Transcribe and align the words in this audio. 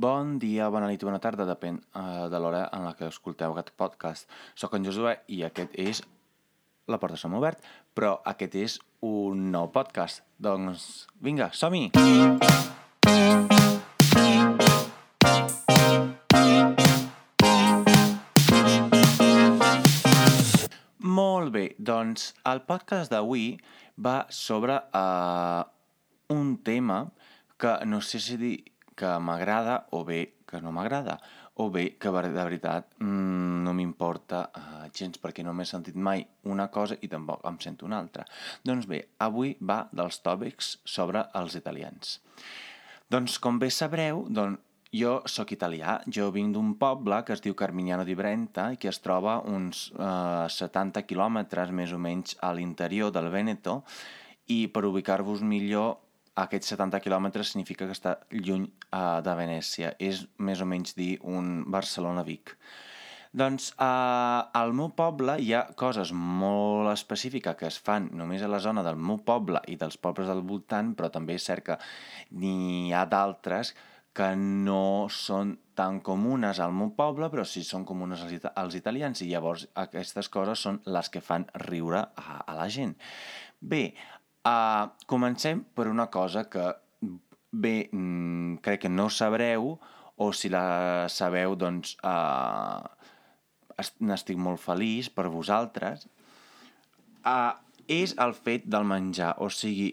Bon 0.00 0.38
dia, 0.40 0.70
bona 0.72 0.86
nit 0.88 1.02
bona 1.04 1.18
tarda, 1.20 1.44
depèn 1.44 1.76
uh, 1.92 2.24
de 2.32 2.38
l'hora 2.40 2.62
en 2.72 2.86
la 2.86 2.94
que 2.96 3.10
escolteu 3.10 3.52
aquest 3.52 3.74
podcast. 3.76 4.30
Soc 4.56 4.78
en 4.78 4.86
Josué 4.86 5.18
i 5.28 5.42
aquest 5.44 5.74
és 5.76 6.00
La 6.88 6.96
porta 6.96 7.18
som 7.20 7.34
obert, 7.36 7.60
però 7.92 8.14
aquest 8.24 8.56
és 8.56 8.76
un 9.04 9.50
nou 9.52 9.68
podcast. 9.74 10.22
Doncs 10.40 10.86
vinga, 11.20 11.50
som-hi! 11.52 11.90
Molt 21.20 21.52
bé, 21.58 21.66
doncs 21.76 22.32
el 22.48 22.64
podcast 22.72 23.12
d'avui 23.12 23.52
va 24.00 24.22
sobre 24.32 24.80
uh, 24.96 25.68
un 26.32 26.56
tema 26.64 27.02
que 27.60 27.76
no 27.84 28.00
sé 28.00 28.24
si 28.24 28.40
dir 28.40 28.56
que 28.96 29.10
m'agrada 29.18 29.86
o 29.96 30.04
bé 30.04 30.20
que 30.46 30.60
no 30.60 30.72
m'agrada 30.74 31.18
o 31.60 31.68
bé 31.70 31.96
que 32.00 32.10
de 32.10 32.30
veritat 32.30 32.94
mmm, 32.98 33.64
no 33.64 33.74
m'importa 33.76 34.48
uh, 34.54 34.88
gens 34.92 35.18
perquè 35.20 35.44
no 35.44 35.52
m'he 35.52 35.66
sentit 35.68 35.94
mai 35.94 36.24
una 36.44 36.68
cosa 36.68 36.96
i 37.00 37.08
tampoc 37.08 37.44
em 37.44 37.58
sento 37.60 37.86
una 37.86 37.98
altra. 37.98 38.24
Doncs 38.64 38.86
bé, 38.86 39.02
avui 39.18 39.56
va 39.60 39.88
dels 39.92 40.20
tòpics 40.24 40.78
sobre 40.84 41.26
els 41.34 41.54
italians. 41.54 42.20
Doncs 43.10 43.38
com 43.38 43.58
bé 43.58 43.70
sabreu, 43.70 44.24
doncs, 44.30 44.60
jo 44.90 45.20
sóc 45.30 45.52
italià, 45.54 46.00
jo 46.10 46.32
vinc 46.34 46.54
d'un 46.54 46.72
poble 46.78 47.20
que 47.22 47.34
es 47.36 47.42
diu 47.44 47.54
Carmignano 47.54 48.02
di 48.06 48.16
Brenta 48.18 48.72
i 48.74 48.78
que 48.80 48.88
es 48.90 48.98
troba 48.98 49.36
uns 49.46 49.90
eh, 49.94 50.46
70 50.50 51.04
quilòmetres 51.06 51.70
més 51.70 51.92
o 51.94 51.98
menys 51.98 52.34
a 52.42 52.50
l'interior 52.56 53.12
del 53.14 53.30
Veneto 53.30 53.84
i 54.50 54.64
per 54.66 54.82
ubicar-vos 54.88 55.44
millor 55.46 56.00
aquests 56.38 56.74
70 56.74 57.00
quilòmetres 57.02 57.50
significa 57.52 57.86
que 57.86 57.96
està 57.96 58.16
lluny 58.30 58.68
uh, 58.92 59.18
de 59.24 59.34
Venècia. 59.38 59.94
És 59.98 60.24
més 60.38 60.60
o 60.60 60.68
menys 60.68 60.94
dir 60.98 61.16
un 61.26 61.64
Barcelona-Vic. 61.70 62.54
Doncs 63.30 63.68
uh, 63.78 64.50
al 64.58 64.72
meu 64.74 64.88
poble 64.98 65.36
hi 65.38 65.52
ha 65.54 65.62
coses 65.78 66.10
molt 66.10 66.90
específiques 66.90 67.54
que 67.58 67.68
es 67.68 67.78
fan 67.78 68.08
només 68.18 68.42
a 68.42 68.50
la 68.50 68.58
zona 68.58 68.82
del 68.82 68.98
meu 68.98 69.20
poble 69.22 69.62
i 69.70 69.76
dels 69.78 70.00
pobles 70.02 70.26
del 70.26 70.42
voltant, 70.42 70.96
però 70.98 71.12
també 71.14 71.38
és 71.38 71.46
cert 71.46 71.68
que 71.68 71.78
n'hi 72.34 72.90
ha 72.90 73.04
d'altres 73.06 73.74
que 74.18 74.32
no 74.34 75.06
són 75.14 75.54
tan 75.78 76.00
comunes 76.02 76.58
al 76.58 76.74
meu 76.74 76.90
poble, 76.96 77.28
però 77.30 77.44
sí 77.46 77.62
són 77.64 77.86
comunes 77.86 78.24
als, 78.24 78.34
it 78.34 78.48
als 78.50 78.74
italians, 78.74 79.22
i 79.22 79.30
llavors 79.30 79.68
aquestes 79.78 80.28
coses 80.28 80.66
són 80.66 80.80
les 80.90 81.08
que 81.14 81.22
fan 81.22 81.46
riure 81.68 82.02
a, 82.02 82.40
a 82.42 82.56
la 82.58 82.66
gent. 82.66 82.96
Bé, 83.60 83.94
Uh, 84.40 84.88
comencem 85.04 85.60
per 85.76 85.88
una 85.90 86.06
cosa 86.08 86.46
que 86.48 86.70
bé, 87.50 87.90
mm, 87.92 88.60
crec 88.64 88.86
que 88.86 88.88
no 88.88 89.10
sabreu, 89.10 89.74
o 90.16 90.32
si 90.32 90.48
la 90.48 91.08
sabeu, 91.08 91.56
doncs 91.56 91.96
uh, 92.04 92.84
n'estic 94.00 94.38
molt 94.40 94.60
feliç 94.60 95.10
per 95.12 95.28
vosaltres, 95.32 96.06
uh, 97.24 97.52
és 97.88 98.14
el 98.16 98.32
fet 98.36 98.64
del 98.64 98.86
menjar. 98.88 99.34
O 99.44 99.50
sigui, 99.52 99.90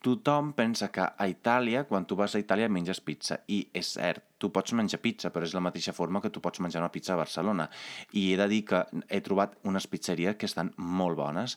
tothom 0.00 0.52
pensa 0.56 0.88
que 0.92 1.04
a 1.04 1.28
Itàlia, 1.28 1.84
quan 1.88 2.06
tu 2.08 2.16
vas 2.16 2.34
a 2.34 2.40
Itàlia, 2.40 2.70
menges 2.72 3.00
pizza. 3.04 3.40
I 3.48 3.66
és 3.76 3.94
cert, 3.96 4.24
tu 4.38 4.48
pots 4.52 4.72
menjar 4.72 5.00
pizza, 5.02 5.32
però 5.32 5.44
és 5.44 5.56
la 5.56 5.64
mateixa 5.64 5.92
forma 5.96 6.22
que 6.24 6.32
tu 6.32 6.40
pots 6.40 6.60
menjar 6.60 6.80
una 6.80 6.92
pizza 6.92 7.12
a 7.14 7.20
Barcelona. 7.20 7.68
I 8.12 8.30
he 8.32 8.40
de 8.40 8.48
dir 8.48 8.64
que 8.64 8.84
he 9.08 9.20
trobat 9.20 9.58
unes 9.64 9.88
pizzeries 9.88 10.36
que 10.40 10.48
estan 10.48 10.72
molt 10.76 11.20
bones. 11.20 11.56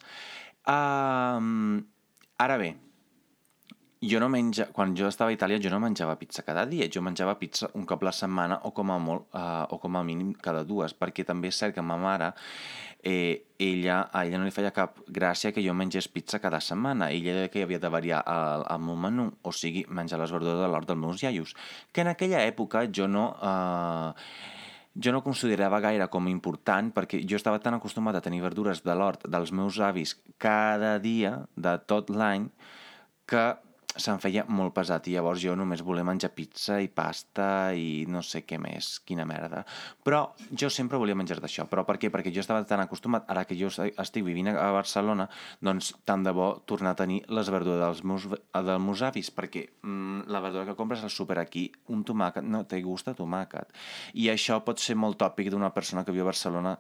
Uh, 0.68 1.84
Ara 2.44 2.58
bé, 2.60 2.74
jo 4.04 4.20
no 4.20 4.28
menja... 4.30 4.66
Quan 4.76 4.94
jo 5.00 5.08
estava 5.08 5.32
a 5.32 5.36
Itàlia 5.36 5.62
jo 5.64 5.72
no 5.72 5.80
menjava 5.80 6.18
pizza 6.20 6.44
cada 6.44 6.66
dia, 6.68 6.90
jo 6.92 7.02
menjava 7.06 7.38
pizza 7.40 7.70
un 7.80 7.86
cop 7.88 8.04
la 8.04 8.12
setmana 8.12 8.58
o 8.68 8.74
com 8.76 8.92
a, 8.92 8.98
molt, 9.00 9.30
uh, 9.32 9.64
o 9.72 9.80
com 9.80 9.96
a 9.96 10.04
mínim 10.04 10.34
cada 10.36 10.66
dues, 10.68 10.96
perquè 10.98 11.24
també 11.28 11.54
és 11.54 11.60
cert 11.62 11.76
que 11.76 11.84
ma 11.86 11.96
mare, 12.02 12.34
eh, 13.04 13.46
ella, 13.64 14.02
a 14.12 14.26
ella 14.26 14.42
no 14.42 14.48
li 14.48 14.56
feia 14.56 14.74
cap 14.76 15.00
gràcia 15.08 15.54
que 15.56 15.64
jo 15.64 15.76
mengés 15.78 16.10
pizza 16.12 16.42
cada 16.44 16.60
setmana, 16.60 17.12
ella 17.16 17.38
deia 17.38 17.54
que 17.54 17.64
havia 17.64 17.80
de 17.80 17.92
variar 17.94 18.24
el, 18.28 18.66
el 18.76 18.84
meu 18.90 19.00
menú, 19.00 19.30
o 19.44 19.56
sigui, 19.56 19.86
menjar 19.88 20.20
les 20.20 20.36
verdures 20.36 20.60
de 20.60 20.68
l'hort 20.68 20.90
dels 20.90 21.00
meus 21.00 21.24
iaios, 21.24 21.56
que 21.94 22.04
en 22.04 22.12
aquella 22.12 22.44
època 22.50 22.90
jo 22.92 23.08
no... 23.08 23.30
Eh, 23.40 24.52
jo 24.96 25.12
no 25.12 25.24
considerava 25.26 25.82
gaire 25.82 26.08
com 26.14 26.28
important 26.30 26.92
perquè 26.94 27.24
jo 27.26 27.38
estava 27.40 27.62
tan 27.64 27.78
acostumat 27.78 28.16
a 28.16 28.22
tenir 28.22 28.44
verdures 28.44 28.84
de 28.86 28.96
l'hort 28.96 29.26
dels 29.28 29.52
meus 29.52 29.80
avis 29.80 30.16
cada 30.38 30.98
dia 31.02 31.40
de 31.56 31.78
tot 31.90 32.14
l'any 32.14 32.50
que 33.26 33.46
se'm 33.96 34.20
feia 34.22 34.44
molt 34.50 34.74
pesat 34.74 35.08
i 35.08 35.14
llavors 35.16 35.42
jo 35.44 35.54
només 35.58 35.84
volia 35.86 36.06
menjar 36.08 36.32
pizza 36.34 36.80
i 36.82 36.88
pasta 36.90 37.74
i 37.78 38.06
no 38.10 38.24
sé 38.26 38.44
què 38.48 38.58
més, 38.62 38.98
quina 39.06 39.26
merda. 39.30 39.64
Però 40.06 40.24
jo 40.50 40.70
sempre 40.74 40.98
volia 41.02 41.18
menjar 41.18 41.40
d'això. 41.44 41.68
Però 41.70 41.86
per 41.86 41.98
què? 42.02 42.10
Perquè 42.14 42.34
jo 42.34 42.42
estava 42.42 42.64
tan 42.68 42.82
acostumat, 42.84 43.28
ara 43.30 43.46
que 43.46 43.58
jo 43.60 43.70
estic 43.70 44.26
vivint 44.26 44.50
a 44.54 44.72
Barcelona, 44.74 45.28
doncs 45.62 45.94
tant 46.08 46.26
de 46.26 46.34
bo 46.34 46.50
tornar 46.70 46.94
a 46.94 47.00
tenir 47.04 47.22
les 47.30 47.52
verdures 47.54 47.82
dels 47.84 48.04
meus, 48.08 48.28
dels 48.28 48.82
meus 48.82 49.04
avis, 49.06 49.30
perquè 49.34 49.66
mm, 49.82 50.26
la 50.34 50.42
verdura 50.44 50.66
que 50.66 50.78
compres 50.80 51.04
al 51.04 51.14
súper 51.14 51.40
aquí, 51.42 51.68
un 51.94 52.04
tomàquet, 52.08 52.46
no 52.46 52.64
te 52.70 52.82
gusta 52.84 53.16
tomàquet. 53.18 53.74
I 54.18 54.30
això 54.34 54.60
pot 54.66 54.82
ser 54.82 54.98
molt 55.00 55.20
tòpic 55.22 55.52
d'una 55.54 55.74
persona 55.76 56.04
que 56.04 56.16
viu 56.16 56.26
a 56.26 56.32
Barcelona 56.32 56.76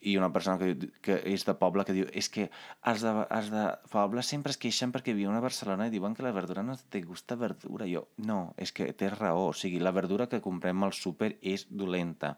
i 0.00 0.16
una 0.20 0.30
persona 0.32 0.58
que, 0.60 0.90
que 1.00 1.20
és 1.30 1.44
de 1.46 1.56
poble 1.56 1.86
que 1.88 1.96
diu 1.96 2.08
és 2.12 2.28
que 2.32 2.48
els 2.90 3.04
de, 3.04 3.14
els 3.30 3.50
de 3.52 3.66
poble 3.92 4.22
sempre 4.26 4.52
es 4.52 4.60
queixen 4.60 4.92
perquè 4.92 5.14
viuen 5.16 5.36
a 5.36 5.44
Barcelona 5.44 5.88
i 5.88 5.94
diuen 5.94 6.14
que 6.16 6.24
la 6.26 6.34
verdura 6.36 6.49
verdura 6.50 6.62
no 6.66 6.76
te 6.88 7.02
gusta 7.02 7.36
verdura. 7.36 7.86
Jo, 7.86 8.08
no, 8.18 8.54
és 8.58 8.72
que 8.74 8.90
té 8.92 9.10
raó. 9.10 9.50
O 9.50 9.54
sigui, 9.54 9.78
la 9.78 9.94
verdura 9.94 10.26
que 10.28 10.42
comprem 10.42 10.82
al 10.82 10.92
súper 10.92 11.36
és 11.42 11.66
dolenta. 11.70 12.34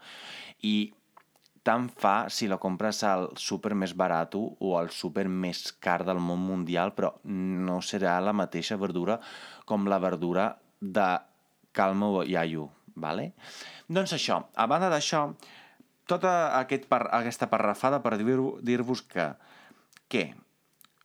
I 0.60 0.92
tant 1.64 1.88
fa 1.88 2.28
si 2.28 2.48
la 2.50 2.58
compres 2.60 3.02
al 3.06 3.30
súper 3.38 3.74
més 3.78 3.94
barat 3.96 4.34
o 4.36 4.74
al 4.76 4.90
súper 4.90 5.28
més 5.28 5.70
car 5.80 6.02
del 6.04 6.20
món 6.20 6.42
mundial, 6.42 6.92
però 6.92 7.14
no 7.24 7.80
serà 7.80 8.18
la 8.20 8.34
mateixa 8.36 8.76
verdura 8.76 9.20
com 9.64 9.86
la 9.88 10.00
verdura 10.02 10.58
de 10.80 11.08
calma 11.72 12.10
o 12.10 12.24
iaio, 12.26 12.68
vale? 12.94 13.32
Doncs 13.88 14.12
això, 14.18 14.42
a 14.52 14.66
banda 14.66 14.90
d'això, 14.92 15.28
tota 16.10 16.58
aquest 16.58 16.88
par 16.90 17.06
aquesta 17.14 17.48
parrafada 17.48 18.02
per 18.02 18.18
dir-vos 18.18 18.60
dir 18.60 18.82
que, 19.08 19.30
què? 20.10 20.24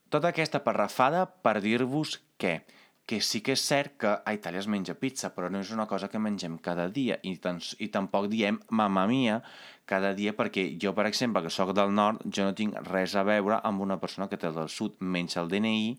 Tota 0.10 0.32
aquesta 0.32 0.64
parrafada 0.64 1.28
per 1.44 1.60
dir-vos 1.62 2.18
que 2.42 2.62
que 3.08 3.22
sí 3.24 3.40
que 3.42 3.56
és 3.56 3.64
cert 3.64 3.96
que 4.04 4.10
a 4.20 4.34
Itàlia 4.36 4.60
es 4.60 4.68
menja 4.68 4.98
pizza, 5.00 5.32
però 5.34 5.48
no 5.50 5.62
és 5.64 5.72
una 5.72 5.88
cosa 5.88 6.10
que 6.12 6.20
mengem 6.20 6.58
cada 6.60 6.90
dia 6.92 7.16
i, 7.24 7.38
tan, 7.40 7.62
i 7.80 7.88
tampoc 7.88 8.28
diem 8.28 8.60
mamma 8.70 9.06
mia 9.08 9.40
cada 9.88 10.12
dia 10.14 10.34
perquè 10.36 10.74
jo, 10.76 10.92
per 10.94 11.08
exemple, 11.08 11.42
que 11.46 11.54
sóc 11.54 11.72
del 11.74 11.96
nord, 11.96 12.26
jo 12.28 12.50
no 12.50 12.54
tinc 12.58 12.76
res 12.92 13.16
a 13.16 13.24
veure 13.24 13.62
amb 13.64 13.86
una 13.88 13.96
persona 14.04 14.28
que 14.28 14.38
té 14.38 14.52
del 14.52 14.68
sud, 14.68 15.00
menys 15.00 15.40
el 15.40 15.48
DNI, 15.48 15.96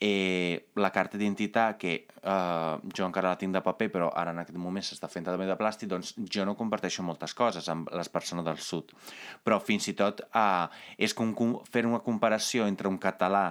eh, 0.00 0.64
la 0.80 0.88
carta 0.96 1.20
d'identitat, 1.20 1.76
que 1.76 1.92
eh, 2.08 2.74
jo 2.96 3.04
encara 3.04 3.34
la 3.34 3.36
tinc 3.36 3.52
de 3.52 3.60
paper, 3.60 3.90
però 3.92 4.08
ara 4.16 4.32
en 4.32 4.40
aquest 4.40 4.56
moment 4.56 4.86
s'està 4.86 5.12
fent 5.12 5.28
també 5.28 5.44
de 5.44 5.60
plàstic, 5.60 5.92
doncs 5.92 6.14
jo 6.16 6.48
no 6.48 6.56
comparteixo 6.56 7.04
moltes 7.04 7.36
coses 7.36 7.68
amb 7.68 7.92
les 7.92 8.08
persones 8.08 8.48
del 8.48 8.64
sud. 8.64 8.96
Però 9.44 9.60
fins 9.60 9.92
i 9.92 9.98
tot 10.00 10.24
eh, 10.24 10.68
és 10.96 11.12
com 11.12 11.36
fer 11.68 11.84
una 11.84 12.00
comparació 12.00 12.64
entre 12.64 12.88
un 12.88 12.96
català 12.96 13.50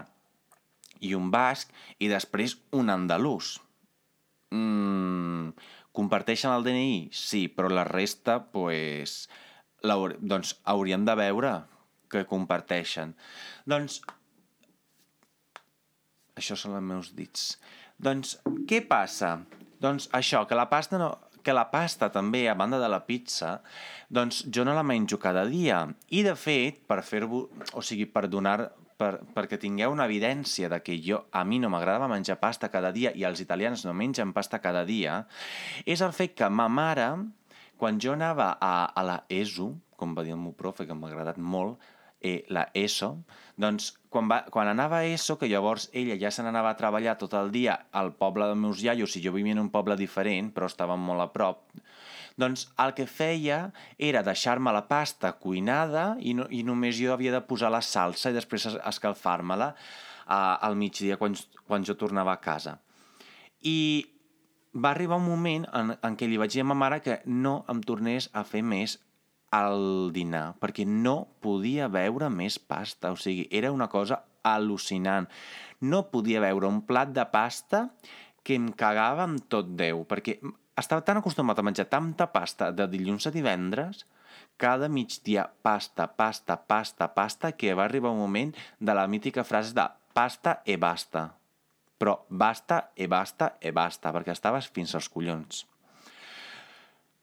i 1.06 1.14
un 1.18 1.30
basc 1.32 1.72
i 2.00 2.10
després 2.12 2.58
un 2.76 2.92
andalús. 2.94 3.58
Mm, 4.56 5.54
comparteixen 5.96 6.54
el 6.54 6.66
DNI? 6.66 7.10
Sí, 7.14 7.48
però 7.54 7.72
la 7.72 7.86
resta, 7.88 8.40
pues, 8.54 9.28
doncs 9.84 10.56
hauríem 10.66 11.06
de 11.08 11.16
veure 11.16 11.54
que 12.10 12.26
comparteixen. 12.28 13.14
Doncs, 13.70 14.02
això 16.40 16.58
són 16.58 16.76
els 16.80 16.86
meus 16.86 17.14
dits. 17.16 17.54
Doncs, 18.00 18.38
què 18.68 18.82
passa? 18.88 19.38
Doncs 19.80 20.10
això, 20.16 20.46
que 20.48 20.58
la 20.58 20.70
pasta 20.72 21.00
no, 21.00 21.12
que 21.44 21.56
la 21.56 21.70
pasta 21.72 22.10
també, 22.12 22.48
a 22.50 22.56
banda 22.58 22.80
de 22.80 22.90
la 22.92 23.02
pizza, 23.08 23.60
doncs 24.10 24.44
jo 24.54 24.66
no 24.68 24.76
la 24.76 24.84
menjo 24.84 25.20
cada 25.20 25.46
dia. 25.48 25.86
I 26.12 26.24
de 26.28 26.36
fet, 26.36 26.84
per 26.88 27.02
fer-vos, 27.06 27.50
o 27.74 27.84
sigui, 27.86 28.08
per 28.10 28.28
donar 28.28 28.72
per, 29.00 29.12
perquè 29.36 29.60
tingueu 29.62 29.94
una 29.96 30.08
evidència 30.10 30.70
de 30.72 30.82
que 30.84 30.98
jo, 31.04 31.24
a 31.32 31.46
mi 31.48 31.60
no 31.64 31.72
m'agradava 31.72 32.10
menjar 32.12 32.40
pasta 32.42 32.70
cada 32.74 32.92
dia 32.96 33.14
i 33.16 33.24
els 33.28 33.40
italians 33.44 33.86
no 33.88 33.96
mengen 33.96 34.34
pasta 34.36 34.60
cada 34.60 34.84
dia, 34.88 35.22
és 35.86 36.04
el 36.04 36.12
fet 36.16 36.36
que 36.36 36.50
ma 36.52 36.68
mare, 36.68 37.08
quan 37.80 38.02
jo 38.04 38.14
anava 38.18 38.52
a, 38.60 38.74
a 38.92 39.06
la 39.08 39.22
ESO, 39.32 39.72
com 40.00 40.16
va 40.16 40.26
dir 40.28 40.36
el 40.36 40.44
meu 40.44 40.54
profe, 40.56 40.86
que 40.88 40.96
m'ha 40.96 41.08
agradat 41.12 41.40
molt, 41.40 41.80
eh, 42.20 42.44
la 42.52 42.66
ESO, 42.76 43.14
doncs 43.60 43.94
quan, 44.12 44.28
va, 44.32 44.42
quan 44.52 44.68
anava 44.68 45.00
a 45.00 45.08
ESO, 45.08 45.38
que 45.40 45.48
llavors 45.48 45.88
ella 45.96 46.20
ja 46.20 46.32
se 46.32 46.44
n'anava 46.44 46.74
a 46.74 46.80
treballar 46.80 47.16
tot 47.22 47.36
el 47.40 47.54
dia 47.56 47.78
al 47.96 48.12
poble 48.20 48.48
dels 48.52 48.60
meus 48.60 48.84
iaios, 48.84 49.16
i 49.16 49.24
jo 49.24 49.32
vivia 49.36 49.56
en 49.56 49.64
un 49.64 49.72
poble 49.72 49.96
diferent, 50.00 50.52
però 50.56 50.68
estàvem 50.68 51.00
molt 51.00 51.24
a 51.24 51.30
prop, 51.32 51.64
doncs 52.40 52.68
el 52.80 52.94
que 52.98 53.08
feia 53.10 53.60
era 53.98 54.24
deixar-me 54.26 54.74
la 54.76 54.86
pasta 54.88 55.34
cuinada 55.42 56.14
i, 56.20 56.34
no, 56.38 56.48
i 56.50 56.64
només 56.68 56.98
jo 57.00 57.14
havia 57.14 57.34
de 57.36 57.44
posar 57.46 57.72
la 57.74 57.84
salsa 57.86 58.32
i 58.32 58.38
després 58.38 58.70
escalfar-me-la 58.78 59.74
uh, 59.74 60.56
al 60.66 60.80
migdia 60.80 61.20
quan, 61.20 61.36
quan 61.68 61.86
jo 61.86 61.98
tornava 62.00 62.34
a 62.34 62.42
casa. 62.44 62.78
I 63.62 63.80
va 64.74 64.94
arribar 64.94 65.20
un 65.20 65.28
moment 65.28 65.68
en, 65.76 65.94
en 66.00 66.18
què 66.18 66.30
li 66.30 66.40
vaig 66.40 66.54
dir 66.54 66.64
a 66.64 66.70
ma 66.70 66.78
mare 66.78 67.02
que 67.04 67.20
no 67.26 67.64
em 67.72 67.84
tornés 67.84 68.30
a 68.34 68.46
fer 68.48 68.64
més 68.64 69.00
al 69.56 70.12
dinar, 70.14 70.54
perquè 70.62 70.86
no 70.86 71.24
podia 71.42 71.88
veure 71.90 72.30
més 72.30 72.60
pasta. 72.60 73.12
O 73.12 73.18
sigui, 73.18 73.48
era 73.52 73.74
una 73.74 73.90
cosa 73.90 74.22
al·lucinant. 74.46 75.28
No 75.82 76.06
podia 76.14 76.42
veure 76.44 76.70
un 76.70 76.84
plat 76.86 77.12
de 77.16 77.26
pasta 77.34 77.88
que 78.46 78.56
em 78.56 78.70
cagava 78.78 79.26
amb 79.26 79.42
tot 79.52 79.74
Déu, 79.78 80.06
perquè 80.10 80.38
estava 80.80 81.04
tan 81.06 81.20
acostumat 81.20 81.60
a 81.60 81.66
menjar 81.66 81.88
tanta 81.90 82.30
pasta 82.34 82.72
de 82.72 82.88
dilluns 82.92 83.28
a 83.28 83.32
divendres, 83.34 84.06
cada 84.58 84.90
migdia 84.90 85.48
pasta, 85.64 86.08
pasta, 86.08 86.58
pasta, 86.58 87.08
pasta, 87.16 87.52
que 87.52 87.74
va 87.74 87.86
arribar 87.86 88.12
un 88.12 88.20
moment 88.20 88.56
de 88.80 88.94
la 88.94 89.08
mítica 89.08 89.44
frase 89.44 89.74
de 89.74 89.88
pasta 90.14 90.62
e 90.66 90.78
basta. 90.78 91.34
Però 92.00 92.26
basta 92.30 92.92
e 92.96 93.08
basta 93.08 93.58
e 93.60 93.72
basta, 93.72 94.14
perquè 94.16 94.32
estaves 94.32 94.70
fins 94.72 94.96
als 94.96 95.10
collons. 95.12 95.66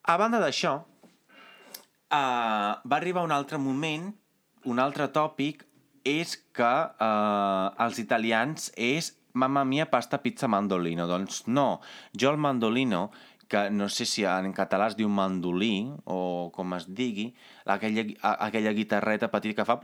A 0.06 0.16
banda 0.20 0.38
d'això, 0.38 0.76
uh, 0.78 2.72
va 2.78 2.96
arribar 2.96 3.24
un 3.24 3.32
altre 3.34 3.58
moment, 3.58 4.12
un 4.64 4.78
altre 4.78 5.08
tòpic, 5.12 5.64
és 6.06 6.36
que 6.54 6.72
uh, 7.02 7.74
els 7.82 7.98
italians 7.98 8.70
és 8.78 9.10
mamma 9.36 9.64
mia, 9.68 9.88
pasta, 9.90 10.20
pizza, 10.22 10.48
mandolino. 10.48 11.06
Doncs 11.10 11.44
no, 11.50 11.80
jo 12.16 12.30
el 12.32 12.38
mandolino, 12.40 13.10
que 13.48 13.68
no 13.70 13.88
sé 13.88 14.06
si 14.06 14.24
en 14.26 14.52
català 14.54 14.88
es 14.90 14.96
diu 14.98 15.08
mandolí, 15.08 15.88
o 16.04 16.50
com 16.54 16.74
es 16.74 16.88
digui, 16.88 17.28
aquella, 17.64 18.06
aquella 18.34 18.74
guitarreta 18.74 19.30
petita 19.30 19.62
que 19.62 19.68
fa... 19.68 19.78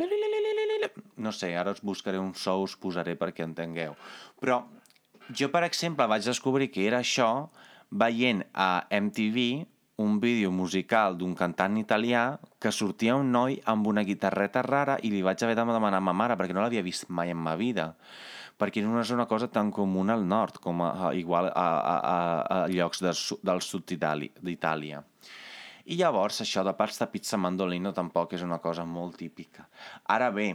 No 1.17 1.33
sé, 1.33 1.53
ara 1.57 1.73
us 1.73 1.83
buscaré 1.83 2.19
un 2.19 2.35
so, 2.35 2.59
us 2.63 2.75
posaré 2.77 3.15
perquè 3.19 3.47
entengueu. 3.47 3.95
Però 4.43 4.65
jo, 5.31 5.51
per 5.53 5.63
exemple, 5.69 6.09
vaig 6.11 6.27
descobrir 6.27 6.73
que 6.75 6.87
era 6.89 7.03
això 7.03 7.53
veient 7.93 8.43
a 8.55 8.87
MTV 8.91 9.67
un 10.03 10.19
vídeo 10.21 10.51
musical 10.51 11.19
d'un 11.19 11.35
cantant 11.39 11.77
italià 11.79 12.41
que 12.59 12.73
sortia 12.73 13.15
un 13.15 13.31
noi 13.31 13.59
amb 13.69 13.87
una 13.87 14.03
guitarreta 14.03 14.65
rara 14.67 14.97
i 15.05 15.13
li 15.13 15.23
vaig 15.23 15.43
haver 15.45 15.55
de 15.55 15.67
demanar 15.69 16.01
a 16.01 16.05
ma 16.05 16.15
mare 16.17 16.37
perquè 16.41 16.57
no 16.57 16.65
l'havia 16.65 16.83
vist 16.83 17.09
mai 17.09 17.31
en 17.31 17.39
ma 17.39 17.55
vida 17.61 17.93
perquè 18.63 18.85
no 18.87 19.01
és 19.01 19.11
una 19.11 19.27
cosa 19.27 19.51
tan 19.51 19.73
comuna 19.75 20.15
al 20.15 20.23
nord 20.23 20.61
com 20.63 20.85
a, 20.87 20.93
a 21.09 21.15
igual 21.19 21.51
a, 21.51 21.67
a, 21.67 21.95
a, 21.99 22.19
a 22.57 22.59
llocs 22.71 23.03
de, 23.03 23.13
del 23.43 23.63
sud 23.67 23.91
d'Itàlia. 23.91 25.03
I 25.91 25.99
llavors 25.99 26.39
això 26.45 26.63
de 26.63 26.75
pasta 26.79 27.09
pizza 27.11 27.39
mandolino 27.43 27.91
tampoc 27.93 28.37
és 28.39 28.45
una 28.47 28.61
cosa 28.63 28.85
molt 28.87 29.19
típica. 29.19 29.67
Ara 30.15 30.31
bé, 30.31 30.53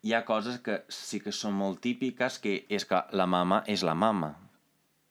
hi 0.00 0.14
ha 0.14 0.24
coses 0.24 0.60
que 0.64 0.80
sí 0.88 1.20
que 1.20 1.34
són 1.36 1.52
molt 1.58 1.82
típiques, 1.84 2.38
que 2.40 2.62
és 2.72 2.86
que 2.88 3.02
la 3.12 3.26
mama 3.28 3.60
és 3.66 3.84
la 3.84 3.96
mama. 3.98 4.32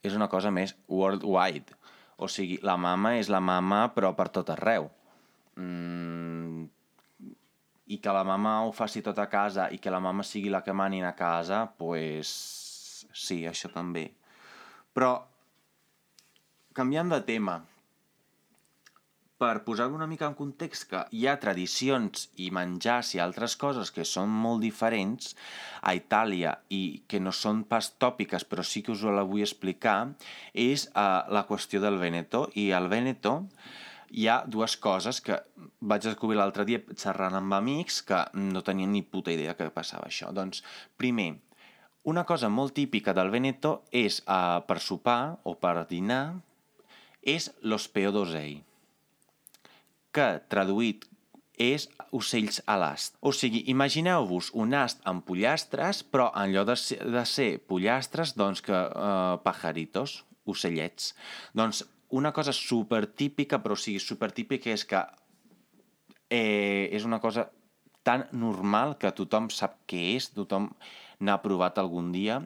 És 0.02 0.16
una 0.18 0.30
cosa 0.32 0.50
més 0.50 0.74
worldwide. 0.88 1.76
O 2.18 2.30
sigui, 2.32 2.58
la 2.66 2.78
mama 2.82 3.18
és 3.20 3.30
la 3.30 3.44
mama 3.44 3.84
però 3.94 4.16
per 4.18 4.30
tot 4.34 4.50
arreu. 4.56 4.90
Mm, 5.60 6.66
I 7.88 8.02
que 8.04 8.14
la 8.14 8.26
mama 8.28 8.60
ho 8.66 8.74
faci 8.76 9.02
tot 9.06 9.20
a 9.20 9.30
casa 9.32 9.70
i 9.72 9.80
que 9.80 9.94
la 9.94 10.02
mama 10.04 10.26
sigui 10.28 10.52
la 10.52 10.64
que 10.64 10.76
manin 10.76 11.08
a 11.08 11.16
casa, 11.16 11.64
pues 11.80 12.32
sí, 13.14 13.46
això 13.48 13.72
també. 13.72 14.10
Però, 14.94 15.14
canviant 16.76 17.14
de 17.14 17.22
tema, 17.28 17.62
per 19.38 19.62
posar 19.64 19.86
una 19.94 20.08
mica 20.10 20.26
en 20.26 20.36
context 20.38 20.88
que 20.90 21.04
hi 21.14 21.28
ha 21.30 21.38
tradicions 21.42 22.26
i 22.42 22.50
menjars 22.54 23.14
i 23.14 23.22
altres 23.22 23.56
coses 23.62 23.92
que 23.94 24.06
són 24.12 24.32
molt 24.46 24.64
diferents 24.66 25.36
a 25.82 25.94
Itàlia 25.98 26.56
i 26.74 27.04
que 27.08 27.22
no 27.22 27.34
són 27.40 27.62
pas 27.70 27.92
tòpiques 28.02 28.48
però 28.50 28.66
sí 28.66 28.82
que 28.82 28.96
us 28.96 29.06
la 29.06 29.26
vull 29.30 29.46
explicar 29.46 29.98
és 30.54 30.88
uh, 30.90 31.30
la 31.30 31.46
qüestió 31.50 31.82
del 31.84 32.02
Veneto 32.02 32.48
i 32.58 32.72
al 32.74 32.90
Veneto 32.90 33.44
hi 34.10 34.28
ha 34.28 34.42
dues 34.48 34.78
coses 34.82 35.20
que 35.22 35.40
vaig 35.80 36.06
descobrir 36.06 36.38
l'altre 36.40 36.66
dia 36.68 36.82
xerrant 36.96 37.36
amb 37.40 37.58
amics 37.58 38.02
que 38.08 38.22
no 38.38 38.64
tenien 38.64 38.92
ni 38.92 39.04
puta 39.04 39.34
idea 39.34 39.56
que 39.58 39.70
passava 39.74 40.08
això. 40.08 40.32
Doncs, 40.36 40.64
primer, 40.98 41.34
una 42.08 42.24
cosa 42.24 42.50
molt 42.50 42.74
típica 42.78 43.14
del 43.14 43.32
Veneto 43.34 43.82
és, 43.92 44.22
uh, 44.24 44.64
per 44.68 44.80
sopar 44.80 45.38
o 45.44 45.58
per 45.60 45.84
dinar, 45.90 46.40
és 47.28 47.52
los 47.62 47.90
peodosei 47.92 48.62
que, 50.16 50.28
traduït, 50.50 51.06
és 51.58 51.88
ocells 52.16 52.62
a 52.70 52.78
l'ast. 52.80 53.18
O 53.26 53.34
sigui, 53.34 53.64
imagineu-vos 53.74 54.52
un 54.62 54.76
ast 54.78 55.02
amb 55.10 55.26
pollastres, 55.26 56.04
però 56.06 56.30
en 56.38 56.54
lloc 56.54 56.70
de 56.70 56.78
ser, 56.80 57.00
de 57.02 57.24
ser 57.26 57.50
pollastres, 57.70 58.36
doncs 58.38 58.62
que 58.66 58.78
eh, 58.78 59.38
pajaritos, 59.44 60.22
ocellets. 60.48 61.12
Doncs 61.58 61.84
una 62.10 62.32
cosa 62.34 62.54
super 62.56 63.06
típica, 63.08 63.62
però 63.64 63.76
o 63.76 63.80
sigui, 63.80 64.00
super 64.00 64.32
típica 64.32 64.72
és 64.72 64.86
que 64.88 65.02
eh, 66.30 66.88
és 66.92 67.06
una 67.08 67.20
cosa 67.20 67.50
tan 68.08 68.28
normal 68.32 68.96
que 69.00 69.12
tothom 69.12 69.50
sap 69.52 69.82
què 69.90 70.16
és, 70.16 70.32
tothom 70.36 70.70
n'ha 71.20 71.42
provat 71.44 71.80
algun 71.82 72.14
dia, 72.16 72.42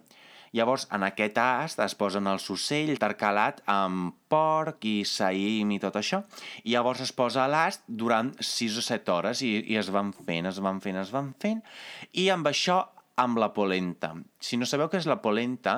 Llavors, 0.51 0.83
en 0.91 1.05
aquest 1.07 1.37
ast 1.39 1.79
es 1.79 1.93
posen 1.95 2.27
els 2.27 2.43
ocells 2.51 2.91
intercalat 2.91 3.61
amb 3.71 4.17
porc 4.31 4.83
i 4.89 4.97
saïm 5.07 5.69
i 5.71 5.79
tot 5.79 5.95
això, 5.95 6.19
i 6.65 6.73
llavors 6.73 7.03
es 7.05 7.13
posa 7.15 7.45
l'ast 7.47 7.85
durant 7.87 8.33
6 8.35 8.81
o 8.81 8.83
7 8.83 9.13
hores 9.15 9.43
i, 9.47 9.53
i 9.71 9.79
es 9.79 9.91
van 9.95 10.11
fent, 10.11 10.49
es 10.51 10.59
van 10.65 10.83
fent, 10.83 10.99
es 10.99 11.13
van 11.15 11.31
fent, 11.39 11.63
i 12.11 12.27
amb 12.35 12.51
això 12.51 12.81
amb 13.21 13.39
la 13.41 13.51
polenta. 13.53 14.11
Si 14.41 14.57
no 14.57 14.67
sabeu 14.69 14.89
què 14.91 14.99
és 15.01 15.07
la 15.09 15.19
polenta, 15.23 15.75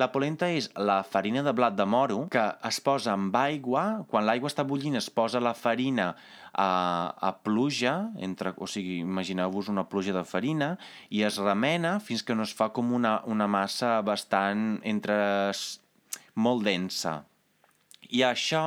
la 0.00 0.10
polenta 0.12 0.50
és 0.52 0.68
la 0.76 1.00
farina 1.08 1.42
de 1.46 1.54
blat 1.56 1.76
de 1.78 1.86
moro 1.88 2.26
que 2.32 2.44
es 2.68 2.80
posa 2.84 3.14
amb 3.16 3.34
aigua, 3.40 4.04
quan 4.10 4.26
l'aigua 4.28 4.50
està 4.52 4.66
bullint 4.68 5.00
es 5.00 5.08
posa 5.10 5.42
la 5.42 5.54
farina 5.58 6.12
a, 6.52 6.68
a 7.16 7.32
pluja, 7.44 7.96
entre, 8.20 8.52
o 8.56 8.68
sigui, 8.68 9.00
imagineu-vos 9.02 9.72
una 9.72 9.88
pluja 9.88 10.14
de 10.16 10.24
farina, 10.28 10.74
i 11.10 11.24
es 11.26 11.40
remena 11.40 11.98
fins 12.00 12.22
que 12.22 12.36
no 12.36 12.44
es 12.44 12.54
fa 12.54 12.70
com 12.76 12.92
una, 12.92 13.18
una 13.26 13.48
massa 13.48 13.98
bastant 14.04 14.80
entre 14.84 15.16
molt 16.34 16.64
densa, 16.68 17.22
i 18.12 18.22
això 18.28 18.64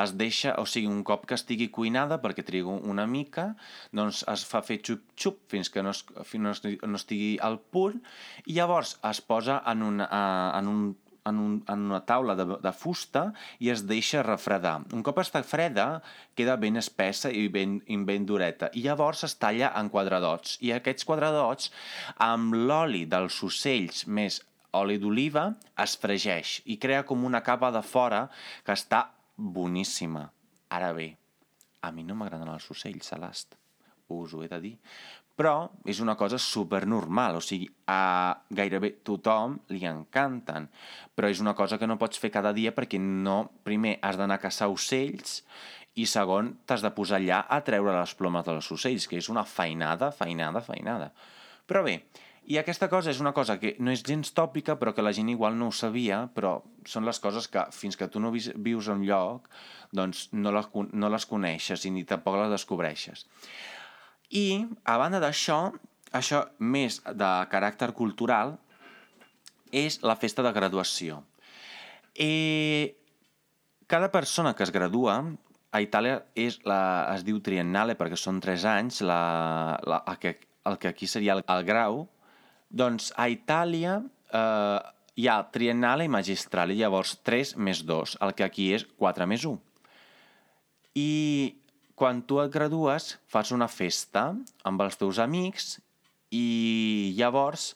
es 0.00 0.14
deixa, 0.18 0.54
o 0.62 0.66
sigui, 0.68 0.88
un 0.90 1.04
cop 1.06 1.26
que 1.28 1.36
estigui 1.38 1.68
cuinada, 1.74 2.20
perquè 2.22 2.44
trigo 2.46 2.78
una 2.92 3.06
mica, 3.10 3.50
doncs 3.96 4.24
es 4.32 4.46
fa 4.48 4.62
fer 4.66 4.80
xup-xup 4.86 5.44
fins 5.52 5.70
que 5.70 5.84
no, 5.84 5.94
es, 5.94 6.04
fins 6.28 6.64
no 6.64 6.98
estigui 7.00 7.36
al 7.44 7.60
punt, 7.60 8.00
i 8.46 8.56
llavors 8.58 8.96
es 9.10 9.20
posa 9.20 9.60
en, 9.70 9.86
un, 9.86 10.04
uh, 10.06 10.50
en 10.58 10.74
un 10.74 10.82
en, 11.24 11.38
un, 11.38 11.64
en 11.68 11.80
una 11.90 12.00
taula 12.06 12.34
de, 12.34 12.46
de 12.62 12.72
fusta 12.72 13.26
i 13.60 13.70
es 13.72 13.84
deixa 13.88 14.24
refredar. 14.26 14.78
Un 14.96 15.04
cop 15.06 15.20
està 15.22 15.42
freda, 15.46 16.00
queda 16.38 16.56
ben 16.60 16.80
espessa 16.80 17.32
i 17.32 17.46
ben, 17.52 17.78
i 17.86 17.98
ben 18.08 18.26
dureta. 18.28 18.70
I 18.74 18.84
llavors 18.86 19.24
es 19.28 19.36
talla 19.40 19.72
en 19.80 19.90
quadradots. 19.92 20.58
I 20.64 20.74
aquests 20.76 21.06
quadradots, 21.08 21.70
amb 22.16 22.56
l'oli 22.56 23.04
dels 23.10 23.36
ocells 23.46 24.06
més 24.06 24.40
oli 24.78 24.98
d'oliva, 25.02 25.46
es 25.82 25.96
fregeix 26.00 26.60
i 26.70 26.78
crea 26.82 27.04
com 27.06 27.24
una 27.26 27.42
capa 27.46 27.70
de 27.74 27.82
fora 27.82 28.26
que 28.66 28.76
està 28.76 29.06
boníssima. 29.36 30.28
Ara 30.70 30.92
bé, 30.96 31.08
a 31.82 31.90
mi 31.90 32.04
no 32.06 32.16
m'agraden 32.18 32.52
els 32.52 32.68
ocells 32.70 33.12
a 33.14 33.18
l'ast, 33.20 33.56
us 34.08 34.34
ho 34.34 34.44
he 34.44 34.50
de 34.50 34.60
dir. 34.62 34.76
Però 35.40 35.70
és 35.88 36.02
una 36.04 36.18
cosa 36.20 36.36
super 36.36 36.82
normal, 36.84 37.38
o 37.38 37.40
sigui, 37.40 37.64
a 37.88 38.36
gairebé 38.52 38.90
tothom 39.06 39.56
li 39.72 39.86
encanten, 39.88 40.66
però 41.16 41.30
és 41.32 41.40
una 41.40 41.54
cosa 41.56 41.78
que 41.80 41.88
no 41.88 41.96
pots 42.00 42.20
fer 42.20 42.28
cada 42.34 42.52
dia 42.52 42.74
perquè 42.76 43.00
no, 43.00 43.46
primer, 43.64 43.96
has 44.04 44.20
d'anar 44.20 44.36
a 44.36 44.42
caçar 44.42 44.68
ocells 44.68 45.40
i 45.96 46.04
segon, 46.06 46.52
t'has 46.68 46.84
de 46.84 46.92
posar 46.94 47.18
allà 47.18 47.40
a 47.48 47.62
treure 47.64 47.96
les 47.96 48.12
plomes 48.18 48.44
dels 48.46 48.68
ocells, 48.76 49.08
que 49.08 49.16
és 49.16 49.30
una 49.32 49.46
feinada, 49.48 50.10
feinada, 50.12 50.60
feinada. 50.60 51.08
Però 51.66 51.82
bé, 51.86 51.96
i 52.50 52.56
aquesta 52.58 52.88
cosa 52.90 53.12
és 53.12 53.20
una 53.22 53.30
cosa 53.30 53.60
que 53.62 53.76
no 53.78 53.92
és 53.94 54.02
gens 54.02 54.32
tòpica, 54.34 54.74
però 54.78 54.90
que 54.94 55.04
la 55.06 55.12
gent 55.14 55.28
igual 55.30 55.54
no 55.58 55.68
ho 55.70 55.74
sabia, 55.76 56.24
però 56.34 56.56
són 56.88 57.06
les 57.06 57.20
coses 57.22 57.46
que 57.46 57.62
fins 57.70 57.98
que 57.98 58.08
tu 58.10 58.18
no 58.18 58.32
vius 58.34 58.88
en 58.90 59.04
lloc, 59.06 59.46
doncs 59.94 60.24
no 60.32 60.50
les, 60.56 60.66
no 60.74 61.12
les 61.14 61.28
coneixes 61.30 61.86
i 61.86 61.94
ni 61.94 62.02
tampoc 62.02 62.40
les 62.40 62.50
descobreixes. 62.50 63.28
I, 64.34 64.66
a 64.82 64.98
banda 64.98 65.22
d'això, 65.22 65.60
això 66.10 66.42
més 66.58 66.98
de 67.06 67.30
caràcter 67.54 67.92
cultural, 67.94 68.56
és 69.70 70.00
la 70.02 70.18
festa 70.18 70.42
de 70.42 70.50
graduació. 70.50 71.22
I 72.18 72.90
cada 73.86 74.10
persona 74.10 74.56
que 74.58 74.66
es 74.66 74.74
gradua 74.74 75.20
a 75.70 75.86
Itàlia 75.86 76.24
és 76.34 76.58
la, 76.66 76.82
es 77.14 77.22
diu 77.22 77.38
triennale 77.38 77.94
perquè 77.94 78.18
són 78.18 78.42
tres 78.42 78.66
anys, 78.66 79.04
la, 79.06 79.78
la, 79.86 80.02
el, 80.02 80.18
que, 80.18 80.40
el 80.66 80.82
que 80.82 80.90
aquí 80.90 81.06
seria 81.06 81.38
el, 81.38 81.46
el 81.46 81.68
grau, 81.68 82.08
doncs 82.70 83.10
a 83.18 83.26
Itàlia 83.30 83.98
eh, 84.00 84.78
hi 85.20 85.26
ha 85.28 85.38
triennale 85.52 86.06
i 86.06 86.12
magistrale, 86.12 86.76
llavors 86.78 87.16
3 87.26 87.56
més 87.58 87.82
2, 87.86 88.16
el 88.24 88.34
que 88.38 88.46
aquí 88.46 88.70
és 88.76 88.86
4 88.98 89.26
més 89.28 89.44
1. 89.44 89.58
I 91.00 91.10
quan 91.98 92.22
tu 92.24 92.40
et 92.40 92.50
gradues 92.52 93.12
fas 93.28 93.50
una 93.52 93.68
festa 93.68 94.30
amb 94.64 94.82
els 94.86 94.96
teus 94.96 95.20
amics 95.20 95.74
i 96.32 97.12
llavors 97.18 97.74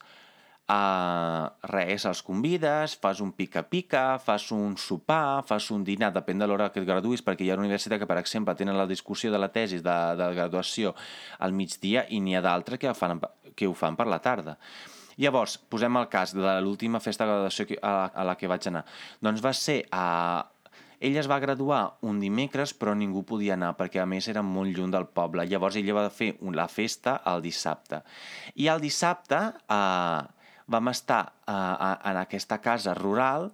Uh, 0.64 1.50
res, 1.68 2.06
els 2.08 2.22
convides, 2.24 2.94
fas 2.96 3.18
un 3.20 3.34
pica-pica, 3.36 4.16
fas 4.16 4.46
un 4.56 4.78
sopar, 4.80 5.42
fas 5.44 5.66
un 5.74 5.82
dinar, 5.84 6.08
depèn 6.14 6.40
de 6.40 6.48
l'hora 6.48 6.70
que 6.72 6.80
et 6.80 6.86
graduïs, 6.88 7.20
perquè 7.20 7.44
hi 7.44 7.50
ha 7.52 7.58
una 7.58 7.66
universitat 7.66 8.00
que, 8.00 8.08
per 8.08 8.16
exemple, 8.16 8.54
tenen 8.56 8.78
la 8.78 8.88
discussió 8.88 9.28
de 9.32 9.40
la 9.42 9.50
tesi 9.52 9.82
de, 9.84 9.96
de 10.16 10.30
graduació 10.38 10.94
al 11.44 11.52
migdia 11.52 12.06
i 12.08 12.22
n'hi 12.24 12.38
ha 12.38 12.42
d'altres 12.46 12.80
que, 12.80 12.94
fan, 12.96 13.20
que 13.52 13.68
ho 13.68 13.76
fan 13.76 13.98
per 13.98 14.08
la 14.08 14.22
tarda. 14.24 14.56
Llavors, 15.20 15.58
posem 15.70 16.00
el 16.00 16.08
cas 16.08 16.32
de 16.32 16.56
l'última 16.64 16.98
festa 16.98 17.26
de 17.26 17.34
graduació 17.34 17.68
a 17.82 17.92
la, 17.92 18.08
a 18.08 18.24
la 18.32 18.38
que 18.40 18.48
vaig 18.48 18.64
anar. 18.72 18.86
Doncs 19.20 19.44
va 19.44 19.52
ser 19.52 19.82
a, 19.92 20.48
ella 21.04 21.20
es 21.20 21.28
va 21.28 21.38
graduar 21.42 21.98
un 22.08 22.20
dimecres, 22.22 22.72
però 22.72 22.94
ningú 22.96 23.26
podia 23.28 23.52
anar, 23.58 23.74
perquè 23.76 24.00
a 24.00 24.06
més 24.08 24.30
era 24.32 24.40
molt 24.40 24.72
lluny 24.72 24.94
del 24.94 25.04
poble. 25.12 25.44
Llavors 25.44 25.76
ella 25.76 25.98
va 25.98 26.08
fer 26.08 26.30
la 26.56 26.64
festa 26.72 27.18
el 27.28 27.44
dissabte. 27.44 28.00
I 28.56 28.70
el 28.72 28.80
dissabte 28.80 29.40
eh, 29.52 30.22
vam 30.70 30.90
estar 30.92 31.22
uh, 31.46 31.94
en 32.10 32.20
aquesta 32.22 32.60
casa 32.64 32.94
rural 32.96 33.50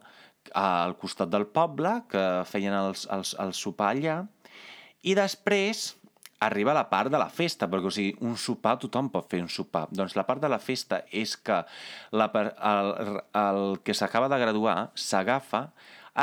al 0.57 0.97
costat 0.99 1.31
del 1.31 1.47
poble, 1.47 2.01
que 2.11 2.23
feien 2.49 2.75
els, 2.75 3.07
els, 3.13 3.35
el 3.43 3.55
sopar 3.55 3.93
allà, 3.95 4.21
i 5.07 5.15
després 5.17 5.91
arriba 6.41 6.73
la 6.75 6.87
part 6.89 7.13
de 7.13 7.21
la 7.21 7.29
festa, 7.29 7.69
perquè 7.69 7.91
o 7.91 7.93
sigui, 7.93 8.15
un 8.25 8.37
sopar 8.41 8.79
tothom 8.81 9.11
pot 9.13 9.29
fer 9.31 9.43
un 9.45 9.51
sopar. 9.53 9.85
Doncs 9.93 10.17
la 10.17 10.25
part 10.29 10.41
de 10.41 10.49
la 10.49 10.59
festa 10.63 11.03
és 11.13 11.37
que 11.37 11.61
la, 12.17 12.31
el, 12.73 13.21
el 13.43 13.63
que 13.85 13.95
s'acaba 13.97 14.31
de 14.33 14.41
graduar 14.41 14.79
s'agafa, 14.97 15.67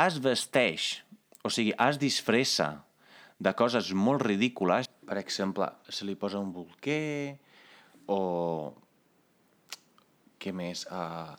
es 0.04 0.18
vesteix, 0.22 0.90
o 1.46 1.50
sigui, 1.54 1.72
es 1.86 2.00
disfressa 2.02 2.72
de 3.38 3.54
coses 3.54 3.92
molt 3.94 4.26
ridícules. 4.26 4.90
Per 5.06 5.16
exemple, 5.22 5.70
se 5.88 6.04
li 6.04 6.18
posa 6.18 6.42
un 6.42 6.50
bolquer 6.52 7.38
o 8.10 8.74
què 10.40 10.52
més? 10.54 10.84
Uh, 10.90 11.34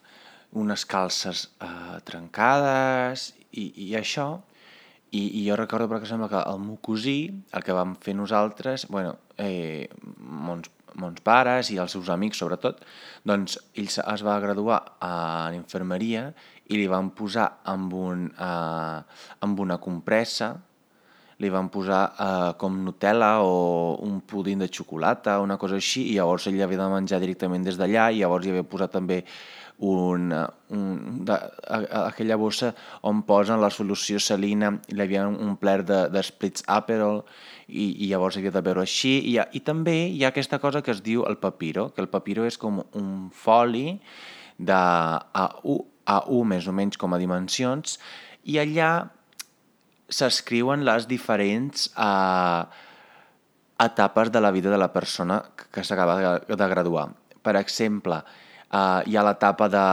unes 0.60 0.84
calces 0.88 1.46
uh, 1.62 1.98
trencades 2.06 3.30
i, 3.52 3.70
i 3.88 3.90
això. 3.98 4.40
I, 5.10 5.24
I 5.40 5.46
jo 5.48 5.56
recordo, 5.58 5.88
per 5.90 5.98
exemple, 5.98 6.28
que 6.30 6.42
el 6.46 6.60
meu 6.62 6.76
cosí, 6.86 7.18
el 7.50 7.64
que 7.66 7.74
vam 7.74 7.96
fer 7.98 8.14
nosaltres, 8.14 8.86
bueno, 8.94 9.16
eh, 9.42 9.88
mons, 10.22 10.70
mons 11.02 11.22
pares 11.26 11.72
i 11.74 11.78
els 11.82 11.96
seus 11.96 12.10
amics 12.14 12.38
sobretot, 12.42 12.78
doncs 13.26 13.58
ell 13.74 13.90
es 13.90 14.24
va 14.26 14.38
graduar 14.42 14.80
a 15.02 15.12
l'infermeria 15.50 16.28
i 16.70 16.78
li 16.78 16.86
van 16.90 17.10
posar 17.18 17.48
amb, 17.72 17.94
un, 17.98 18.28
eh, 18.30 19.22
amb 19.46 19.64
una 19.66 19.80
compressa 19.82 20.52
li 21.40 21.48
van 21.52 21.70
posar 21.72 22.02
eh, 22.12 22.50
com 22.60 22.82
Nutella 22.84 23.38
o 23.44 23.96
un 24.04 24.20
pudín 24.20 24.60
de 24.60 24.68
xocolata, 24.68 25.38
una 25.40 25.56
cosa 25.58 25.78
així, 25.80 26.10
i 26.10 26.18
llavors 26.18 26.46
ell 26.50 26.60
havia 26.60 26.82
de 26.82 26.90
menjar 26.92 27.20
directament 27.22 27.64
des 27.64 27.80
d'allà, 27.80 28.10
i 28.12 28.20
llavors 28.20 28.46
hi 28.46 28.52
havia 28.52 28.68
posat 28.68 28.92
també 28.98 29.22
un, 29.80 30.28
un, 30.76 30.88
de, 31.24 31.32
a, 31.32 31.78
a, 31.78 32.00
aquella 32.10 32.36
bossa 32.36 32.74
on 33.08 33.22
posen 33.24 33.62
la 33.62 33.70
solució 33.72 34.20
salina, 34.20 34.74
i 34.88 34.96
hi 34.96 35.00
havia 35.00 35.24
un 35.28 35.54
pler 35.60 35.78
d'esprits 35.88 36.66
de, 36.66 36.68
Aperol, 36.76 37.22
i, 37.68 37.86
i 38.04 38.10
llavors 38.10 38.36
havia 38.36 38.52
de 38.52 38.64
veure 38.66 38.84
així, 38.84 39.14
i, 39.32 39.38
i 39.40 39.62
també 39.64 39.96
hi 40.10 40.24
ha 40.24 40.34
aquesta 40.34 40.60
cosa 40.60 40.82
que 40.84 40.92
es 40.92 41.00
diu 41.06 41.24
el 41.30 41.40
papiro, 41.40 41.88
que 41.94 42.04
el 42.04 42.10
papiro 42.12 42.44
és 42.44 42.60
com 42.60 42.82
un 43.00 43.30
foli 43.32 43.96
de 44.58 44.76
A1, 44.76 45.80
A1 46.04 46.52
més 46.52 46.68
o 46.68 46.76
menys 46.76 47.00
com 47.00 47.16
a 47.16 47.22
dimensions, 47.22 47.96
i 48.44 48.60
allà 48.60 48.90
s'escriuen 50.10 50.84
les 50.84 51.06
diferents 51.08 51.88
eh, 51.96 52.62
etapes 53.80 54.30
de 54.30 54.40
la 54.42 54.50
vida 54.50 54.70
de 54.70 54.78
la 54.78 54.92
persona 54.92 55.40
que 55.72 55.84
s'acaba 55.84 56.40
de, 56.44 56.68
graduar. 56.74 57.08
Per 57.42 57.56
exemple, 57.56 58.20
eh, 58.70 59.02
hi 59.06 59.16
ha 59.16 59.24
l'etapa 59.24 59.70
de 59.72 59.84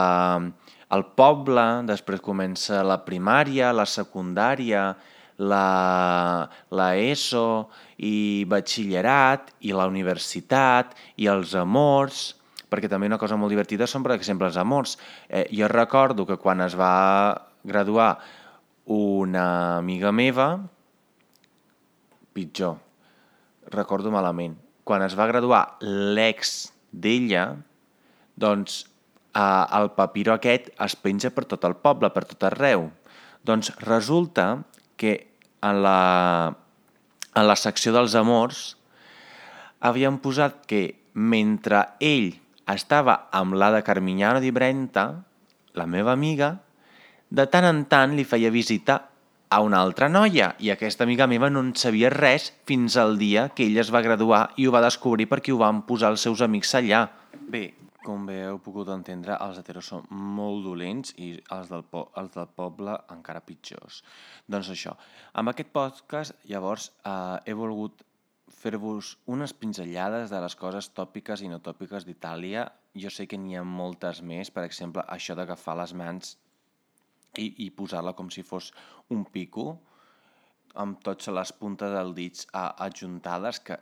el 0.95 1.03
poble, 1.19 1.65
després 1.87 2.23
comença 2.23 2.79
la 2.83 3.01
primària, 3.03 3.73
la 3.75 3.85
secundària, 3.85 4.89
la, 5.37 6.47
la 6.71 6.87
ESO 6.95 7.67
i 8.07 8.45
batxillerat 8.49 9.51
i 9.67 9.75
la 9.75 9.87
universitat 9.91 10.95
i 11.19 11.27
els 11.29 11.53
amors, 11.59 12.31
perquè 12.71 12.89
també 12.89 13.07
una 13.11 13.19
cosa 13.21 13.37
molt 13.39 13.53
divertida 13.53 13.87
són, 13.87 14.03
per 14.03 14.15
exemple, 14.15 14.47
els 14.47 14.57
amors. 14.57 14.97
Eh, 15.29 15.45
jo 15.51 15.67
recordo 15.71 16.25
que 16.25 16.39
quan 16.41 16.63
es 16.65 16.75
va 16.79 17.35
graduar 17.67 18.15
una 18.87 19.77
amiga 19.77 20.13
meva, 20.15 20.63
pitjor, 22.31 22.77
recordo 23.73 24.11
malament, 24.13 24.55
quan 24.87 25.03
es 25.03 25.17
va 25.19 25.27
graduar 25.27 25.63
l'ex 25.83 26.71
d'ella, 26.95 27.57
doncs 28.39 28.85
eh, 29.35 29.65
el 29.79 29.91
papiro 29.97 30.33
aquest 30.35 30.71
es 30.71 30.95
penja 30.95 31.33
per 31.35 31.43
tot 31.51 31.67
el 31.67 31.75
poble, 31.83 32.09
per 32.15 32.23
tot 32.29 32.47
arreu. 32.47 32.87
Doncs 33.43 33.73
resulta 33.83 34.63
que 34.95 35.17
en 35.61 35.81
la, 35.83 36.55
en 37.35 37.47
la 37.47 37.57
secció 37.59 37.91
dels 37.95 38.15
amors 38.15 38.77
havien 39.83 40.21
posat 40.23 40.63
que 40.69 40.83
mentre 41.13 41.83
ell 41.99 42.31
estava 42.69 43.27
amb 43.35 43.55
la 43.57 43.71
de 43.75 43.83
Carmignano 43.83 44.39
di 44.43 44.51
Brenta, 44.51 45.09
la 45.77 45.85
meva 45.85 46.13
amiga, 46.15 46.57
de 47.29 47.45
tant 47.51 47.65
en 47.67 47.83
tant 47.91 48.15
li 48.15 48.23
feia 48.23 48.51
visita 48.53 49.01
a 49.49 49.59
una 49.63 49.79
altra 49.79 50.07
noia 50.11 50.53
i 50.63 50.71
aquesta 50.71 51.05
amiga 51.07 51.27
meva 51.27 51.49
no 51.49 51.63
en 51.63 51.73
sabia 51.75 52.11
res 52.11 52.51
fins 52.67 52.97
al 52.99 53.17
dia 53.19 53.47
que 53.55 53.65
ella 53.67 53.83
es 53.83 53.91
va 53.93 54.03
graduar 54.03 54.47
i 54.59 54.67
ho 54.67 54.71
va 54.75 54.83
descobrir 54.83 55.27
perquè 55.31 55.53
ho 55.55 55.59
van 55.59 55.83
posar 55.87 56.11
els 56.13 56.23
seus 56.23 56.43
amics 56.43 56.73
allà. 56.79 57.05
Bé, 57.47 57.63
com 58.03 58.25
bé 58.27 58.41
heu 58.47 58.59
pogut 58.63 58.89
entendre, 58.93 59.37
els 59.43 59.59
heteros 59.59 59.91
són 59.93 60.03
molt 60.11 60.63
dolents 60.63 61.13
i 61.19 61.33
els 61.55 61.71
del, 61.71 61.83
po 61.83 62.07
els 62.19 62.33
del 62.35 62.47
poble 62.59 62.95
encara 63.13 63.43
pitjors. 63.43 64.01
Doncs 64.47 64.71
això, 64.75 64.95
amb 65.33 65.51
aquest 65.51 65.71
podcast, 65.75 66.35
llavors, 66.47 66.91
eh, 67.03 67.37
he 67.45 67.55
volgut 67.55 68.03
fer-vos 68.57 69.17
unes 69.27 69.53
pinzellades 69.53 70.31
de 70.31 70.39
les 70.41 70.55
coses 70.55 70.89
tòpiques 70.95 71.43
i 71.43 71.51
no 71.51 71.59
tòpiques 71.63 72.07
d'Itàlia. 72.07 72.65
Jo 72.97 73.11
sé 73.13 73.27
que 73.27 73.37
n'hi 73.37 73.55
ha 73.55 73.63
moltes 73.63 74.23
més, 74.23 74.51
per 74.51 74.63
exemple, 74.65 75.03
això 75.07 75.35
d'agafar 75.35 75.75
les 75.83 75.93
mans 75.93 76.37
i, 77.35 77.65
i 77.65 77.69
posar-la 77.75 78.15
com 78.17 78.31
si 78.33 78.43
fos 78.47 78.71
un 79.13 79.25
pico 79.33 79.69
amb 80.77 81.01
totes 81.03 81.31
les 81.33 81.53
puntes 81.57 81.93
dels 81.93 82.15
dits 82.15 82.47
adjuntades, 82.53 83.59
que 83.65 83.77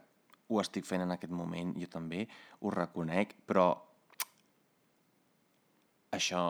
ho 0.47 0.61
estic 0.61 0.85
fent 0.87 1.03
en 1.03 1.15
aquest 1.15 1.33
moment, 1.33 1.73
jo 1.81 1.89
també 1.91 2.25
ho 2.61 2.71
reconec, 2.73 3.33
però 3.47 3.67
això 6.15 6.45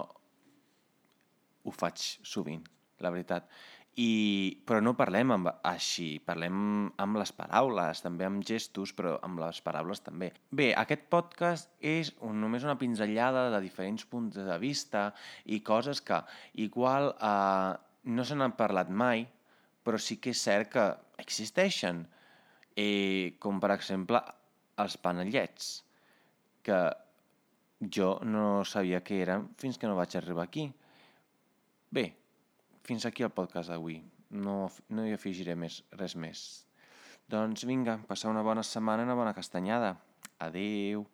ho 1.65 1.73
faig 1.73 2.03
sovint, 2.21 2.61
la 3.01 3.11
veritat. 3.13 3.49
I, 3.95 4.59
però 4.67 4.81
no 4.83 4.91
parlem 4.99 5.31
amb, 5.31 5.49
així, 5.63 6.17
parlem 6.19 6.55
amb 6.99 7.19
les 7.19 7.31
paraules, 7.31 8.01
també 8.03 8.25
amb 8.27 8.43
gestos, 8.43 8.91
però 8.95 9.13
amb 9.23 9.39
les 9.39 9.61
paraules 9.63 10.03
també. 10.03 10.33
Bé, 10.51 10.73
aquest 10.75 11.05
podcast 11.13 11.71
és 11.79 12.11
un, 12.19 12.41
només 12.43 12.65
una 12.67 12.75
pinzellada 12.81 13.45
de 13.53 13.61
diferents 13.63 14.03
punts 14.11 14.35
de 14.35 14.57
vista 14.59 15.05
i 15.45 15.61
coses 15.63 16.03
que 16.03 16.19
igual 16.65 17.13
eh, 17.15 17.71
no 18.11 18.27
se 18.27 18.35
n'han 18.35 18.57
parlat 18.59 18.91
mai, 18.91 19.23
però 19.85 20.01
sí 20.01 20.19
que 20.19 20.35
és 20.35 20.43
cert 20.43 20.73
que 20.75 20.85
existeixen, 21.23 22.03
eh, 22.75 23.37
com 23.39 23.63
per 23.63 23.71
exemple 23.77 24.19
els 24.83 24.99
panellets, 24.99 25.71
que 26.65 26.81
jo 27.79 28.11
no 28.27 28.65
sabia 28.67 28.99
què 29.05 29.23
eren 29.23 29.47
fins 29.61 29.79
que 29.79 29.87
no 29.87 29.95
vaig 29.95 30.19
arribar 30.19 30.49
aquí. 30.49 30.67
Bé, 31.95 32.09
fins 32.85 33.05
aquí 33.09 33.25
el 33.25 33.33
podcast 33.33 33.71
d'avui. 33.73 33.99
No, 34.29 34.69
no 34.89 35.05
hi 35.05 35.15
afegiré 35.15 35.55
més, 35.57 35.81
res 35.97 36.15
més. 36.15 36.45
Doncs 37.31 37.65
vinga, 37.65 37.97
passar 38.09 38.29
una 38.29 38.45
bona 38.45 38.63
setmana 38.63 39.01
i 39.03 39.09
una 39.09 39.17
bona 39.17 39.33
castanyada. 39.33 39.95
Adeu. 40.45 41.05